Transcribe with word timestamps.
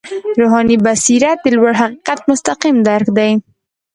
روحاني 0.39 0.77
بصیرت 0.85 1.37
د 1.41 1.45
لوړ 1.57 1.73
حقیقت 1.81 2.19
مستقیم 2.29 2.75
درک 2.87 3.07
دی. 3.17 3.31